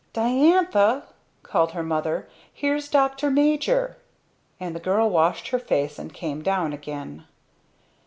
[0.13, 1.03] "Diantha!"
[1.43, 3.29] called her mother, "Here's Dr.
[3.29, 3.97] Major;"
[4.59, 7.25] and the girl washed her face and came down again.